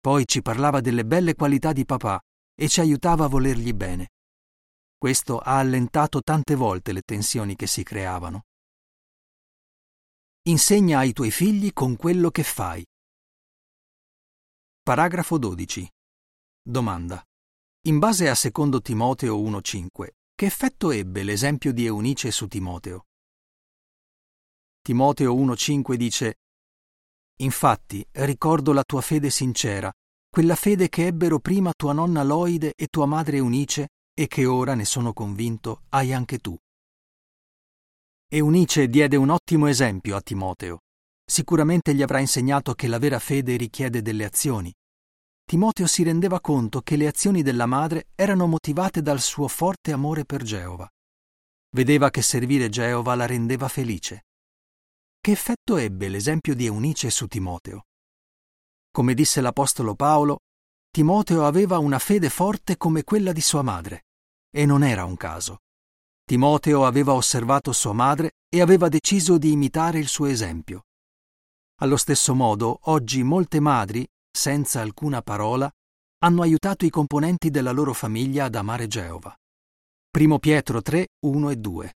Poi 0.00 0.26
ci 0.26 0.42
parlava 0.42 0.80
delle 0.80 1.04
belle 1.04 1.34
qualità 1.34 1.72
di 1.72 1.84
papà 1.84 2.20
e 2.54 2.68
ci 2.68 2.80
aiutava 2.80 3.24
a 3.24 3.28
volergli 3.28 3.72
bene. 3.72 4.10
Questo 4.96 5.38
ha 5.38 5.58
allentato 5.58 6.22
tante 6.22 6.54
volte 6.54 6.92
le 6.92 7.02
tensioni 7.02 7.56
che 7.56 7.66
si 7.66 7.82
creavano. 7.82 8.44
Insegna 10.46 10.98
ai 10.98 11.12
tuoi 11.12 11.30
figli 11.30 11.72
con 11.72 11.96
quello 11.96 12.30
che 12.30 12.42
fai. 12.42 12.84
Paragrafo 14.82 15.38
12. 15.38 15.90
Domanda. 16.62 17.22
In 17.86 17.98
base 17.98 18.28
a 18.28 18.34
2 18.34 18.80
Timoteo 18.80 19.38
1.5, 19.38 20.08
che 20.34 20.46
effetto 20.46 20.90
ebbe 20.90 21.22
l'esempio 21.22 21.72
di 21.72 21.86
Eunice 21.86 22.30
su 22.30 22.46
Timoteo? 22.46 23.06
Timoteo 24.82 25.34
1.5 25.34 25.94
dice 25.94 26.34
Infatti 27.42 28.06
ricordo 28.12 28.72
la 28.72 28.84
tua 28.84 29.00
fede 29.00 29.30
sincera, 29.30 29.92
quella 30.30 30.54
fede 30.54 30.88
che 30.88 31.06
ebbero 31.06 31.38
prima 31.38 31.72
tua 31.76 31.92
nonna 31.92 32.22
Loide 32.22 32.74
e 32.76 32.86
tua 32.86 33.06
madre 33.06 33.38
Eunice 33.38 33.88
e 34.16 34.26
che 34.26 34.46
ora, 34.46 34.74
ne 34.74 34.84
sono 34.84 35.12
convinto, 35.12 35.82
hai 35.90 36.12
anche 36.12 36.38
tu. 36.38 36.56
Eunice 38.28 38.88
diede 38.88 39.16
un 39.16 39.30
ottimo 39.30 39.66
esempio 39.66 40.16
a 40.16 40.20
Timoteo. 40.20 40.80
Sicuramente 41.24 41.94
gli 41.94 42.02
avrà 42.02 42.18
insegnato 42.18 42.74
che 42.74 42.86
la 42.86 42.98
vera 42.98 43.18
fede 43.18 43.56
richiede 43.56 44.02
delle 44.02 44.24
azioni. 44.24 44.72
Timoteo 45.44 45.86
si 45.86 46.02
rendeva 46.02 46.40
conto 46.40 46.80
che 46.80 46.96
le 46.96 47.06
azioni 47.06 47.42
della 47.42 47.66
madre 47.66 48.08
erano 48.14 48.46
motivate 48.46 49.02
dal 49.02 49.20
suo 49.20 49.46
forte 49.48 49.92
amore 49.92 50.24
per 50.24 50.42
Geova. 50.42 50.88
Vedeva 51.76 52.10
che 52.10 52.22
servire 52.22 52.68
Geova 52.68 53.14
la 53.14 53.26
rendeva 53.26 53.68
felice. 53.68 54.24
Che 55.24 55.30
effetto 55.30 55.78
ebbe 55.78 56.10
l'esempio 56.10 56.54
di 56.54 56.66
Eunice 56.66 57.08
su 57.08 57.26
Timoteo? 57.26 57.86
Come 58.90 59.14
disse 59.14 59.40
l'Apostolo 59.40 59.94
Paolo, 59.94 60.40
Timoteo 60.90 61.46
aveva 61.46 61.78
una 61.78 61.98
fede 61.98 62.28
forte 62.28 62.76
come 62.76 63.04
quella 63.04 63.32
di 63.32 63.40
sua 63.40 63.62
madre, 63.62 64.02
e 64.54 64.66
non 64.66 64.82
era 64.84 65.06
un 65.06 65.16
caso. 65.16 65.60
Timoteo 66.24 66.84
aveva 66.84 67.14
osservato 67.14 67.72
sua 67.72 67.94
madre 67.94 68.32
e 68.50 68.60
aveva 68.60 68.90
deciso 68.90 69.38
di 69.38 69.50
imitare 69.50 69.98
il 69.98 70.08
suo 70.08 70.26
esempio. 70.26 70.82
Allo 71.76 71.96
stesso 71.96 72.34
modo, 72.34 72.80
oggi 72.82 73.22
molte 73.22 73.60
madri, 73.60 74.06
senza 74.30 74.82
alcuna 74.82 75.22
parola, 75.22 75.72
hanno 76.18 76.42
aiutato 76.42 76.84
i 76.84 76.90
componenti 76.90 77.48
della 77.48 77.72
loro 77.72 77.94
famiglia 77.94 78.44
ad 78.44 78.56
amare 78.56 78.88
Geova. 78.88 79.34
Primo 80.10 80.38
Pietro 80.38 80.82
3, 80.82 81.06
1 81.24 81.48
e 81.48 81.56
2. 81.56 81.94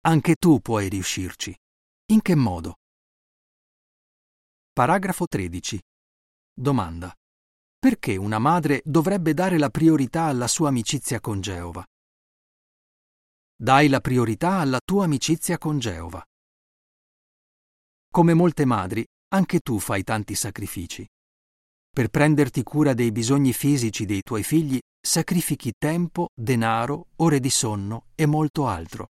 Anche 0.00 0.34
tu 0.34 0.58
puoi 0.58 0.88
riuscirci. 0.88 1.56
In 2.10 2.22
che 2.22 2.34
modo? 2.34 2.76
Paragrafo 4.72 5.26
13. 5.26 5.78
Domanda. 6.54 7.12
Perché 7.78 8.16
una 8.16 8.38
madre 8.38 8.80
dovrebbe 8.82 9.34
dare 9.34 9.58
la 9.58 9.68
priorità 9.68 10.22
alla 10.22 10.48
sua 10.48 10.68
amicizia 10.68 11.20
con 11.20 11.42
Geova? 11.42 11.84
Dai 13.54 13.88
la 13.88 14.00
priorità 14.00 14.52
alla 14.52 14.80
tua 14.82 15.04
amicizia 15.04 15.58
con 15.58 15.78
Geova. 15.78 16.22
Come 18.10 18.32
molte 18.32 18.64
madri, 18.64 19.04
anche 19.34 19.60
tu 19.60 19.78
fai 19.78 20.02
tanti 20.02 20.34
sacrifici. 20.34 21.06
Per 21.90 22.08
prenderti 22.08 22.62
cura 22.62 22.94
dei 22.94 23.12
bisogni 23.12 23.52
fisici 23.52 24.06
dei 24.06 24.22
tuoi 24.22 24.44
figli, 24.44 24.78
sacrifichi 24.98 25.74
tempo, 25.76 26.28
denaro, 26.34 27.08
ore 27.16 27.38
di 27.38 27.50
sonno 27.50 28.06
e 28.14 28.24
molto 28.24 28.66
altro 28.66 29.08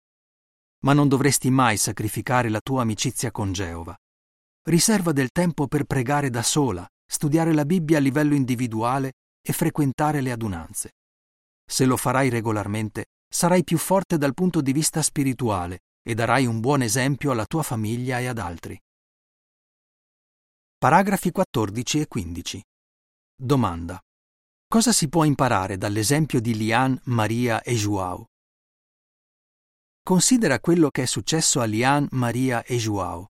ma 0.86 0.92
non 0.92 1.08
dovresti 1.08 1.50
mai 1.50 1.76
sacrificare 1.78 2.48
la 2.48 2.60
tua 2.60 2.82
amicizia 2.82 3.32
con 3.32 3.52
Geova. 3.52 3.96
Riserva 4.68 5.10
del 5.10 5.30
tempo 5.32 5.66
per 5.66 5.82
pregare 5.82 6.30
da 6.30 6.44
sola, 6.44 6.86
studiare 7.04 7.52
la 7.52 7.64
Bibbia 7.64 7.98
a 7.98 8.00
livello 8.00 8.36
individuale 8.36 9.14
e 9.42 9.52
frequentare 9.52 10.20
le 10.20 10.30
adunanze. 10.30 10.92
Se 11.68 11.84
lo 11.86 11.96
farai 11.96 12.28
regolarmente, 12.28 13.06
sarai 13.28 13.64
più 13.64 13.78
forte 13.78 14.16
dal 14.16 14.32
punto 14.32 14.60
di 14.60 14.72
vista 14.72 15.02
spirituale 15.02 15.80
e 16.06 16.14
darai 16.14 16.46
un 16.46 16.60
buon 16.60 16.82
esempio 16.82 17.32
alla 17.32 17.46
tua 17.46 17.64
famiglia 17.64 18.20
e 18.20 18.26
ad 18.26 18.38
altri. 18.38 18.80
Paragrafi 20.78 21.32
14 21.32 22.00
e 22.00 22.06
15. 22.06 22.62
Domanda. 23.34 24.00
Cosa 24.68 24.92
si 24.92 25.08
può 25.08 25.24
imparare 25.24 25.78
dall'esempio 25.78 26.40
di 26.40 26.54
Lian, 26.54 26.96
Maria 27.06 27.60
e 27.62 27.74
Joao? 27.74 28.26
Considera 30.06 30.60
quello 30.60 30.90
che 30.90 31.02
è 31.02 31.04
successo 31.04 31.60
a 31.60 31.64
Lian, 31.64 32.06
Maria 32.12 32.62
e 32.62 32.76
Joao. 32.76 33.26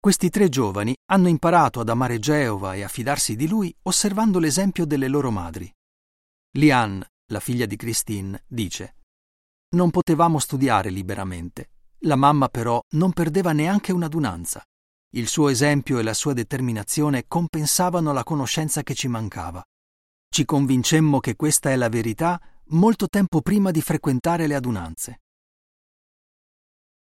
Questi 0.00 0.28
tre 0.28 0.48
giovani 0.48 0.92
hanno 1.12 1.28
imparato 1.28 1.78
ad 1.78 1.88
amare 1.88 2.18
Geova 2.18 2.74
e 2.74 2.82
a 2.82 2.88
fidarsi 2.88 3.36
di 3.36 3.46
lui 3.46 3.72
osservando 3.82 4.40
l'esempio 4.40 4.84
delle 4.84 5.06
loro 5.06 5.30
madri. 5.30 5.72
Lian, 6.56 7.00
la 7.26 7.38
figlia 7.38 7.64
di 7.64 7.76
Christine, 7.76 8.42
dice 8.48 8.96
Non 9.76 9.90
potevamo 9.90 10.40
studiare 10.40 10.90
liberamente. 10.90 11.70
La 12.00 12.16
mamma 12.16 12.48
però 12.48 12.80
non 12.96 13.12
perdeva 13.12 13.52
neanche 13.52 13.92
un'adunanza. 13.92 14.60
Il 15.10 15.28
suo 15.28 15.48
esempio 15.48 16.00
e 16.00 16.02
la 16.02 16.14
sua 16.14 16.32
determinazione 16.32 17.26
compensavano 17.28 18.12
la 18.12 18.24
conoscenza 18.24 18.82
che 18.82 18.94
ci 18.94 19.06
mancava. 19.06 19.62
Ci 20.28 20.44
convincemmo 20.44 21.20
che 21.20 21.36
questa 21.36 21.70
è 21.70 21.76
la 21.76 21.88
verità 21.88 22.40
molto 22.70 23.06
tempo 23.06 23.42
prima 23.42 23.70
di 23.70 23.80
frequentare 23.80 24.48
le 24.48 24.56
adunanze. 24.56 25.20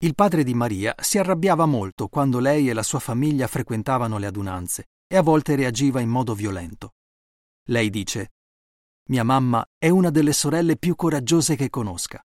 Il 0.02 0.16
padre 0.16 0.42
di 0.42 0.52
Maria 0.52 0.96
si 0.98 1.18
arrabbiava 1.18 1.64
molto 1.64 2.08
quando 2.08 2.40
lei 2.40 2.68
e 2.68 2.72
la 2.72 2.82
sua 2.82 2.98
famiglia 2.98 3.46
frequentavano 3.46 4.18
le 4.18 4.26
adunanze 4.26 4.86
e 5.06 5.16
a 5.16 5.22
volte 5.22 5.54
reagiva 5.54 6.00
in 6.00 6.08
modo 6.08 6.34
violento. 6.34 6.94
Lei 7.68 7.88
dice 7.88 8.32
Mia 9.10 9.22
mamma 9.22 9.64
è 9.78 9.90
una 9.90 10.10
delle 10.10 10.32
sorelle 10.32 10.76
più 10.76 10.96
coraggiose 10.96 11.54
che 11.54 11.70
conosca. 11.70 12.20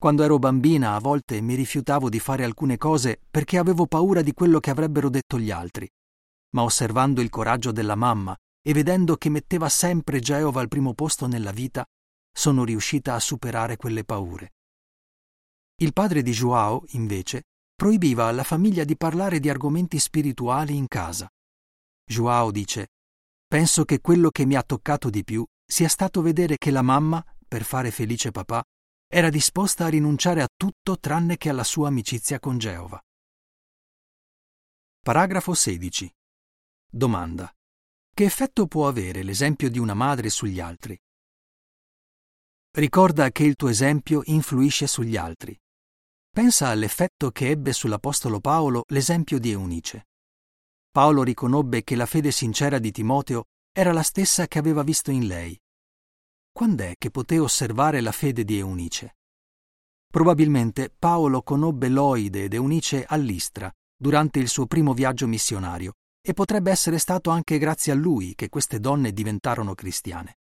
Quando 0.00 0.22
ero 0.22 0.38
bambina 0.38 0.94
a 0.94 0.98
volte 0.98 1.42
mi 1.42 1.54
rifiutavo 1.54 2.08
di 2.08 2.18
fare 2.20 2.42
alcune 2.42 2.78
cose 2.78 3.20
perché 3.30 3.58
avevo 3.58 3.86
paura 3.86 4.22
di 4.22 4.32
quello 4.32 4.58
che 4.58 4.70
avrebbero 4.70 5.10
detto 5.10 5.38
gli 5.38 5.50
altri. 5.50 5.86
Ma 6.54 6.62
osservando 6.62 7.20
il 7.20 7.28
coraggio 7.28 7.70
della 7.70 7.96
mamma 7.96 8.34
e 8.66 8.72
vedendo 8.72 9.16
che 9.16 9.28
metteva 9.28 9.68
sempre 9.68 10.20
Geova 10.20 10.62
al 10.62 10.68
primo 10.68 10.94
posto 10.94 11.26
nella 11.26 11.52
vita, 11.52 11.84
sono 12.32 12.64
riuscita 12.64 13.12
a 13.12 13.20
superare 13.20 13.76
quelle 13.76 14.04
paure. 14.04 14.52
Il 15.76 15.92
padre 15.92 16.22
di 16.22 16.30
Joao, 16.30 16.84
invece, 16.90 17.42
proibiva 17.74 18.26
alla 18.26 18.44
famiglia 18.44 18.84
di 18.84 18.96
parlare 18.96 19.40
di 19.40 19.48
argomenti 19.48 19.98
spirituali 19.98 20.76
in 20.76 20.86
casa. 20.86 21.28
Joao 22.04 22.52
dice: 22.52 22.90
Penso 23.46 23.84
che 23.84 24.00
quello 24.00 24.30
che 24.30 24.44
mi 24.44 24.54
ha 24.54 24.62
toccato 24.62 25.10
di 25.10 25.24
più 25.24 25.44
sia 25.66 25.88
stato 25.88 26.22
vedere 26.22 26.58
che 26.58 26.70
la 26.70 26.82
mamma, 26.82 27.24
per 27.46 27.64
fare 27.64 27.90
felice 27.90 28.30
papà, 28.30 28.62
era 29.08 29.30
disposta 29.30 29.86
a 29.86 29.88
rinunciare 29.88 30.42
a 30.42 30.48
tutto 30.54 30.98
tranne 30.98 31.36
che 31.36 31.48
alla 31.48 31.64
sua 31.64 31.88
amicizia 31.88 32.38
con 32.38 32.58
Geova. 32.58 33.00
Paragrafo 35.00 35.54
16. 35.54 36.12
Domanda. 36.88 37.52
Che 38.14 38.24
effetto 38.24 38.66
può 38.66 38.86
avere 38.86 39.22
l'esempio 39.24 39.68
di 39.68 39.78
una 39.78 39.94
madre 39.94 40.30
sugli 40.30 40.60
altri? 40.60 40.96
Ricorda 42.70 43.30
che 43.30 43.44
il 43.44 43.56
tuo 43.56 43.68
esempio 43.68 44.22
influisce 44.24 44.86
sugli 44.86 45.16
altri. 45.16 45.56
Pensa 46.34 46.66
all'effetto 46.66 47.30
che 47.30 47.50
ebbe 47.50 47.72
sull'Apostolo 47.72 48.40
Paolo 48.40 48.82
l'esempio 48.88 49.38
di 49.38 49.52
Eunice. 49.52 50.08
Paolo 50.90 51.22
riconobbe 51.22 51.84
che 51.84 51.94
la 51.94 52.06
fede 52.06 52.32
sincera 52.32 52.80
di 52.80 52.90
Timoteo 52.90 53.44
era 53.70 53.92
la 53.92 54.02
stessa 54.02 54.48
che 54.48 54.58
aveva 54.58 54.82
visto 54.82 55.12
in 55.12 55.28
lei. 55.28 55.56
Quand'è 56.50 56.94
che 56.98 57.12
poté 57.12 57.38
osservare 57.38 58.00
la 58.00 58.10
fede 58.10 58.42
di 58.42 58.58
Eunice? 58.58 59.18
Probabilmente 60.10 60.90
Paolo 60.90 61.40
conobbe 61.44 61.88
Loide 61.88 62.42
ed 62.42 62.54
Eunice 62.54 63.04
all'Istra 63.04 63.72
durante 63.96 64.40
il 64.40 64.48
suo 64.48 64.66
primo 64.66 64.92
viaggio 64.92 65.28
missionario 65.28 65.92
e 66.20 66.32
potrebbe 66.32 66.72
essere 66.72 66.98
stato 66.98 67.30
anche 67.30 67.58
grazie 67.58 67.92
a 67.92 67.94
lui 67.94 68.34
che 68.34 68.48
queste 68.48 68.80
donne 68.80 69.12
diventarono 69.12 69.76
cristiane. 69.76 70.38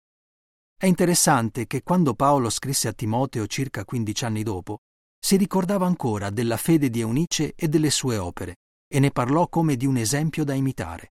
È 0.75 0.85
interessante 0.85 1.65
che 1.65 1.81
quando 1.81 2.13
Paolo 2.13 2.49
scrisse 2.49 2.89
a 2.89 2.93
Timoteo 2.93 3.47
circa 3.47 3.85
15 3.85 4.25
anni 4.25 4.43
dopo, 4.43 4.81
si 5.19 5.35
ricordava 5.35 5.85
ancora 5.85 6.29
della 6.29 6.57
fede 6.57 6.89
di 6.89 7.01
Eunice 7.01 7.53
e 7.55 7.67
delle 7.67 7.89
sue 7.89 8.17
opere 8.17 8.57
e 8.87 8.99
ne 8.99 9.11
parlò 9.11 9.47
come 9.47 9.75
di 9.75 9.85
un 9.85 9.97
esempio 9.97 10.43
da 10.43 10.53
imitare. 10.53 11.13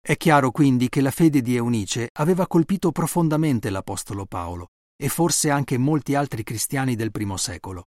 È 0.00 0.16
chiaro 0.16 0.50
quindi 0.50 0.88
che 0.90 1.00
la 1.00 1.10
fede 1.10 1.40
di 1.40 1.56
Eunice 1.56 2.10
aveva 2.12 2.46
colpito 2.46 2.92
profondamente 2.92 3.70
l'Apostolo 3.70 4.26
Paolo 4.26 4.68
e 4.96 5.08
forse 5.08 5.50
anche 5.50 5.78
molti 5.78 6.14
altri 6.14 6.42
cristiani 6.42 6.94
del 6.94 7.10
primo 7.10 7.36
secolo. 7.36 7.86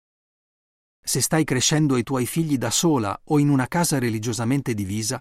Se 1.04 1.22
stai 1.22 1.44
crescendo 1.44 1.98
i 1.98 2.04
tuoi 2.04 2.26
figli 2.26 2.58
da 2.58 2.70
sola 2.70 3.20
o 3.26 3.40
in 3.40 3.50
una 3.50 3.68
casa 3.68 4.00
religiosamente 4.00 4.74
divisa, 4.74 5.20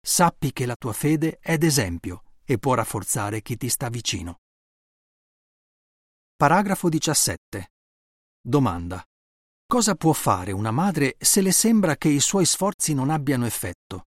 sappi 0.00 0.52
che 0.52 0.66
la 0.66 0.76
tua 0.76 0.92
fede 0.92 1.38
è 1.40 1.56
d'esempio 1.56 2.22
e 2.44 2.58
può 2.58 2.74
rafforzare 2.74 3.40
chi 3.40 3.56
ti 3.56 3.68
sta 3.68 3.88
vicino. 3.88 4.40
Paragrafo 6.36 6.88
17. 6.88 7.72
Domanda. 8.40 9.02
Cosa 9.66 9.94
può 9.94 10.12
fare 10.12 10.52
una 10.52 10.70
madre 10.70 11.16
se 11.18 11.40
le 11.40 11.50
sembra 11.50 11.96
che 11.96 12.08
i 12.08 12.20
suoi 12.20 12.44
sforzi 12.44 12.92
non 12.92 13.10
abbiano 13.10 13.46
effetto? 13.46 14.04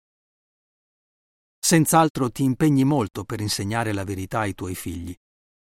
Senz'altro 1.59 2.31
ti 2.31 2.43
impegni 2.43 2.85
molto 2.85 3.25
per 3.25 3.41
insegnare 3.41 3.93
la 3.93 4.03
verità 4.03 4.41
ai 4.41 4.55
tuoi 4.55 4.75
figli. 4.75 5.15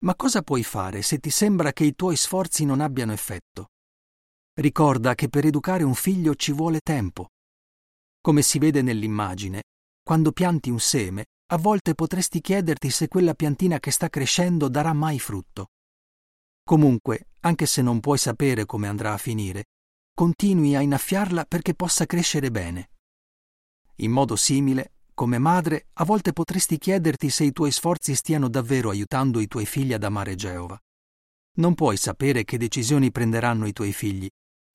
Ma 0.03 0.15
cosa 0.15 0.41
puoi 0.41 0.63
fare 0.63 1.01
se 1.01 1.17
ti 1.17 1.29
sembra 1.29 1.73
che 1.73 1.83
i 1.83 1.95
tuoi 1.95 2.15
sforzi 2.15 2.65
non 2.65 2.81
abbiano 2.81 3.13
effetto? 3.13 3.71
Ricorda 4.53 5.15
che 5.15 5.27
per 5.27 5.45
educare 5.45 5.83
un 5.83 5.95
figlio 5.95 6.35
ci 6.35 6.51
vuole 6.51 6.79
tempo. 6.79 7.29
Come 8.21 8.41
si 8.43 8.59
vede 8.59 8.81
nell'immagine, 8.81 9.63
quando 10.01 10.31
pianti 10.31 10.69
un 10.69 10.79
seme, 10.79 11.25
a 11.51 11.57
volte 11.57 11.95
potresti 11.95 12.39
chiederti 12.41 12.89
se 12.89 13.07
quella 13.07 13.33
piantina 13.33 13.79
che 13.79 13.91
sta 13.91 14.07
crescendo 14.07 14.69
darà 14.69 14.93
mai 14.93 15.19
frutto. 15.19 15.69
Comunque, 16.63 17.27
anche 17.41 17.65
se 17.65 17.81
non 17.81 17.99
puoi 17.99 18.17
sapere 18.17 18.65
come 18.65 18.87
andrà 18.87 19.13
a 19.13 19.17
finire, 19.17 19.65
continui 20.13 20.75
a 20.75 20.81
innaffiarla 20.81 21.45
perché 21.45 21.73
possa 21.73 22.05
crescere 22.05 22.51
bene. 22.51 22.89
In 23.97 24.11
modo 24.11 24.35
simile, 24.35 24.93
come 25.13 25.37
madre, 25.37 25.87
a 25.93 26.05
volte 26.05 26.33
potresti 26.33 26.77
chiederti 26.77 27.29
se 27.29 27.43
i 27.43 27.51
tuoi 27.51 27.71
sforzi 27.71 28.15
stiano 28.15 28.47
davvero 28.47 28.89
aiutando 28.89 29.39
i 29.39 29.47
tuoi 29.47 29.65
figli 29.65 29.93
ad 29.93 30.03
amare 30.03 30.35
Geova. 30.35 30.79
Non 31.55 31.75
puoi 31.75 31.97
sapere 31.97 32.43
che 32.45 32.57
decisioni 32.57 33.11
prenderanno 33.11 33.67
i 33.67 33.73
tuoi 33.73 33.93
figli, 33.93 34.27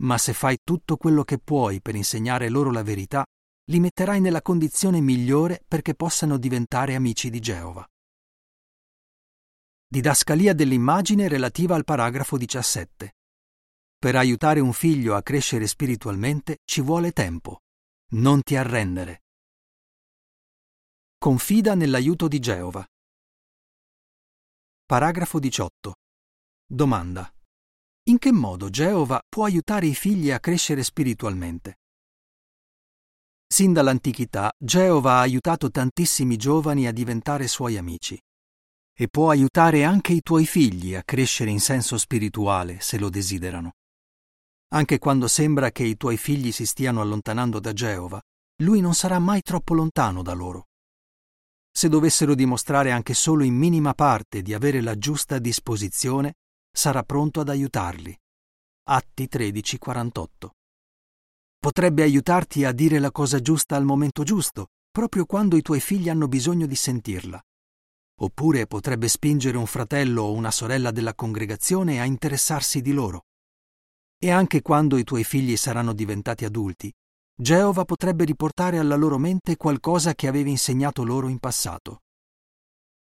ma 0.03 0.16
se 0.16 0.33
fai 0.33 0.59
tutto 0.62 0.96
quello 0.96 1.24
che 1.24 1.38
puoi 1.38 1.81
per 1.81 1.96
insegnare 1.96 2.48
loro 2.48 2.70
la 2.70 2.85
verità, 2.85 3.24
li 3.70 3.81
metterai 3.81 4.20
nella 4.20 4.42
condizione 4.42 5.01
migliore 5.01 5.62
perché 5.66 5.94
possano 5.94 6.37
diventare 6.37 6.94
amici 6.94 7.31
di 7.31 7.40
Geova. 7.40 7.85
Didascalia 9.90 10.53
dell'immagine 10.53 11.29
relativa 11.29 11.74
al 11.74 11.85
paragrafo 11.85 12.37
17. 12.37 13.16
Per 13.96 14.16
aiutare 14.16 14.61
un 14.61 14.74
figlio 14.74 15.14
a 15.14 15.22
crescere 15.22 15.66
spiritualmente 15.66 16.59
ci 16.66 16.83
vuole 16.83 17.12
tempo. 17.12 17.62
Non 18.11 18.42
ti 18.42 18.55
arrendere. 18.55 19.22
Confida 21.16 21.74
nell'aiuto 21.74 22.29
di 22.29 22.38
Geova. 22.38 22.87
Paragrafo 24.85 25.38
18. 25.38 25.94
Domanda. 26.66 27.33
In 28.11 28.18
che 28.18 28.31
modo 28.31 28.68
Geova 28.68 29.22
può 29.27 29.46
aiutare 29.46 29.87
i 29.87 29.94
figli 29.94 30.31
a 30.31 30.38
crescere 30.38 30.83
spiritualmente? 30.83 31.79
Sin 33.46 33.72
dall'antichità 33.72 34.53
Geova 34.59 35.12
ha 35.14 35.20
aiutato 35.20 35.70
tantissimi 35.70 36.37
giovani 36.37 36.87
a 36.87 36.92
diventare 36.92 37.48
suoi 37.48 37.79
amici 37.79 38.20
e 39.00 39.06
può 39.06 39.30
aiutare 39.30 39.84
anche 39.84 40.12
i 40.12 40.22
tuoi 40.22 40.44
figli 40.44 40.96
a 40.96 41.04
crescere 41.04 41.50
in 41.50 41.61
senso 41.61 41.96
spirituale 41.96 42.80
se 42.80 42.98
lo 42.98 43.08
desiderano. 43.08 43.74
Anche 44.72 44.98
quando 44.98 45.28
sembra 45.28 45.70
che 45.70 45.84
i 45.84 45.96
tuoi 45.96 46.16
figli 46.16 46.50
si 46.50 46.66
stiano 46.66 47.00
allontanando 47.00 47.61
da 47.61 47.72
Geova, 47.72 48.20
lui 48.64 48.80
non 48.80 48.94
sarà 48.94 49.20
mai 49.20 49.42
troppo 49.42 49.74
lontano 49.74 50.22
da 50.22 50.32
loro. 50.32 50.66
Se 51.70 51.88
dovessero 51.88 52.34
dimostrare 52.34 52.90
anche 52.90 53.14
solo 53.14 53.44
in 53.44 53.54
minima 53.54 53.94
parte 53.94 54.42
di 54.42 54.52
avere 54.52 54.80
la 54.80 54.98
giusta 54.98 55.38
disposizione, 55.38 56.34
sarà 56.68 57.04
pronto 57.04 57.38
ad 57.38 57.50
aiutarli. 57.50 58.18
Atti 58.90 59.28
13:48. 59.28 60.50
Potrebbe 61.56 62.02
aiutarti 62.02 62.64
a 62.64 62.72
dire 62.72 62.98
la 62.98 63.12
cosa 63.12 63.38
giusta 63.38 63.76
al 63.76 63.84
momento 63.84 64.24
giusto, 64.24 64.70
proprio 64.90 65.24
quando 65.24 65.56
i 65.56 65.62
tuoi 65.62 65.78
figli 65.78 66.08
hanno 66.08 66.26
bisogno 66.26 66.66
di 66.66 66.74
sentirla. 66.74 67.40
Oppure 68.20 68.66
potrebbe 68.66 69.07
spingere 69.07 69.57
un 69.57 69.66
fratello 69.66 70.22
o 70.22 70.33
una 70.33 70.50
sorella 70.50 70.90
della 70.90 71.14
congregazione 71.14 72.00
a 72.00 72.04
interessarsi 72.04 72.81
di 72.81 72.92
loro. 72.92 73.26
E 74.18 74.31
anche 74.31 74.61
quando 74.61 74.96
i 74.96 75.04
tuoi 75.04 75.22
figli 75.22 75.57
saranno 75.57 75.92
diventati 75.92 76.44
adulti, 76.44 76.92
Geova 77.40 77.85
potrebbe 77.85 78.24
riportare 78.24 78.78
alla 78.78 78.96
loro 78.96 79.16
mente 79.18 79.57
qualcosa 79.57 80.14
che 80.14 80.26
avevi 80.26 80.50
insegnato 80.50 81.04
loro 81.04 81.28
in 81.28 81.38
passato. 81.38 82.00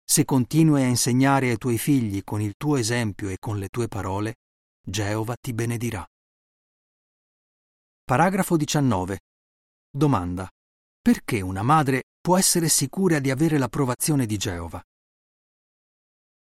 Se 0.04 0.24
continui 0.24 0.82
a 0.82 0.86
insegnare 0.86 1.50
ai 1.50 1.58
tuoi 1.58 1.76
figli 1.76 2.22
con 2.22 2.40
il 2.40 2.54
tuo 2.56 2.76
esempio 2.76 3.28
e 3.28 3.38
con 3.40 3.58
le 3.58 3.68
tue 3.68 3.88
parole, 3.88 4.36
Geova 4.80 5.34
ti 5.40 5.52
benedirà. 5.52 6.06
Paragrafo 8.04 8.56
19. 8.56 9.18
Domanda. 9.90 10.48
Perché 11.02 11.40
una 11.40 11.62
madre 11.62 12.04
può 12.20 12.38
essere 12.38 12.68
sicura 12.68 13.18
di 13.18 13.30
avere 13.30 13.58
l'approvazione 13.58 14.24
di 14.24 14.36
Geova? 14.36 14.80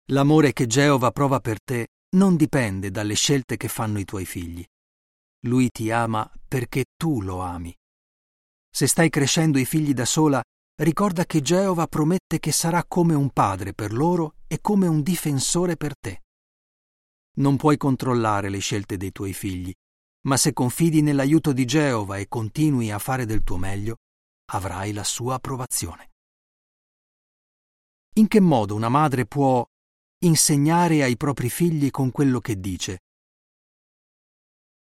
L'amore 0.10 0.54
che 0.54 0.68
Geova 0.68 1.10
prova 1.10 1.40
per 1.40 1.58
te 1.60 1.88
non 2.16 2.36
dipende 2.36 2.92
dalle 2.92 3.16
scelte 3.16 3.58
che 3.58 3.68
fanno 3.68 3.98
i 3.98 4.06
tuoi 4.06 4.26
figli. 4.26 4.64
Lui 5.48 5.72
ti 5.72 5.90
ama 5.90 6.32
perché 6.48 6.86
tu 6.96 7.22
lo 7.22 7.42
ami. 7.42 7.76
Se 8.70 8.86
stai 8.86 9.10
crescendo 9.10 9.58
i 9.58 9.66
figli 9.66 9.94
da 9.94 10.06
sola, 10.06 10.44
ricorda 10.80 11.26
che 11.26 11.42
Geova 11.42 11.88
promette 11.88 12.38
che 12.38 12.52
sarà 12.52 12.86
come 12.86 13.16
un 13.16 13.32
padre 13.32 13.74
per 13.74 13.94
loro 13.94 14.36
e 14.46 14.62
come 14.62 14.86
un 14.86 15.02
difensore 15.02 15.76
per 15.76 15.98
te. 15.98 16.22
Non 17.38 17.58
puoi 17.58 17.78
controllare 17.78 18.50
le 18.50 18.60
scelte 18.60 18.98
dei 18.98 19.12
tuoi 19.12 19.34
figli, 19.34 19.74
ma 20.28 20.38
se 20.38 20.54
confidi 20.54 21.02
nell'aiuto 21.02 21.52
di 21.52 21.66
Geova 21.66 22.18
e 22.18 22.28
continui 22.28 22.92
a 22.92 23.00
fare 23.00 23.26
del 23.26 23.44
tuo 23.44 23.58
meglio, 23.58 23.96
avrai 24.52 24.94
la 24.94 25.04
sua 25.04 25.36
approvazione. 25.36 26.12
In 28.18 28.28
che 28.28 28.40
modo 28.40 28.76
una 28.76 28.90
madre 28.90 29.26
può 29.26 29.68
insegnare 30.20 31.04
ai 31.04 31.18
propri 31.18 31.50
figli 31.50 31.92
con 31.92 32.12
quello 32.12 32.40
che 32.40 32.60
dice. 32.60 33.00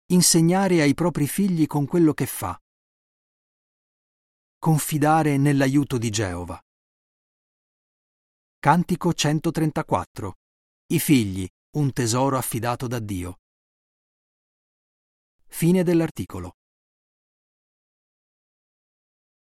Insegnare 0.06 0.82
ai 0.82 0.94
propri 0.94 1.26
figli 1.26 1.66
con 1.66 1.86
quello 1.86 2.12
che 2.12 2.26
fa. 2.26 2.58
Confidare 4.58 5.36
nell'aiuto 5.36 5.98
di 5.98 6.10
Geova. 6.10 6.60
Cantico 8.58 9.12
134. 9.12 10.34
I 10.86 10.98
figli, 10.98 11.48
un 11.76 11.92
tesoro 11.92 12.36
affidato 12.36 12.86
da 12.86 12.98
Dio. 12.98 13.40
Fine 15.46 15.82
dell'articolo. 15.82 16.56